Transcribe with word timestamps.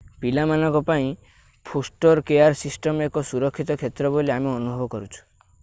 ପିଲାମାନଙ୍କ 0.21 0.79
ପାଇଁ 0.87 1.11
foster 1.71 2.23
care 2.31 2.57
system 2.63 3.05
ଏକ 3.09 3.23
ସୁରକ୍ଷିତ 3.33 3.79
କ୍ଷେତ୍ର 3.83 4.15
ବୋଲି 4.17 4.35
ଆମେ 4.39 4.53
ଅନୁଭବ 4.55 4.89
କରୁଛୁ 4.95 5.25